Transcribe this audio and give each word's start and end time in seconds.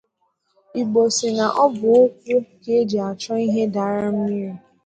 Igbo 0.81 1.01
sị 1.15 1.27
na 1.37 1.45
ọ 1.63 1.65
bụ 1.77 1.89
ụkwụ 2.03 2.35
ka 2.63 2.71
e 2.79 2.81
ji 2.89 2.99
achọ 3.09 3.33
ihe 3.47 3.63
dara 3.73 4.07
mmiri 4.15 4.51